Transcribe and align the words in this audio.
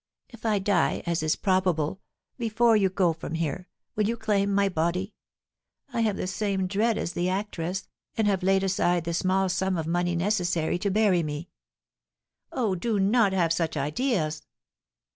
"If 0.29 0.47
I 0.47 0.57
die, 0.57 1.03
as 1.05 1.21
is 1.21 1.35
probable, 1.35 2.01
before 2.39 2.75
you 2.75 2.89
go 2.89 3.13
from 3.13 3.35
here, 3.35 3.67
will 3.95 4.07
you 4.07 4.17
claim 4.17 4.51
my 4.51 4.67
body? 4.67 5.13
I 5.93 6.01
have 6.01 6.17
the 6.17 6.25
same 6.25 6.65
dread 6.65 6.97
as 6.97 7.13
the 7.13 7.29
actress, 7.29 7.87
and 8.17 8.25
have 8.25 8.41
laid 8.41 8.63
aside 8.63 9.03
the 9.03 9.13
small 9.13 9.47
sum 9.47 9.77
of 9.77 9.85
money 9.85 10.15
necessary 10.15 10.79
to 10.79 10.89
bury 10.89 11.21
me." 11.21 11.49
"Oh, 12.51 12.73
do 12.73 12.99
not 12.99 13.31
have 13.33 13.53
such 13.53 13.77
ideas!" 13.77 14.41